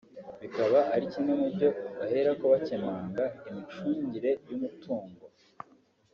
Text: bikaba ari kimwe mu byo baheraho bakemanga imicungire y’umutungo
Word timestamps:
bikaba 0.41 0.79
ari 0.93 1.05
kimwe 1.11 1.33
mu 1.41 1.47
byo 1.55 1.69
baheraho 1.97 2.45
bakemanga 2.53 3.23
imicungire 3.49 4.31
y’umutungo 4.49 5.23